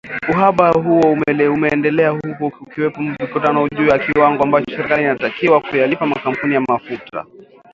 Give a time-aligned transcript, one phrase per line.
[0.29, 1.17] Uhaba huo
[1.51, 7.25] umeendelea huku kukiwepo mivutano juu ya kiwango ambacho serikali inatakiwa kuyalipa makampuni ya mafuta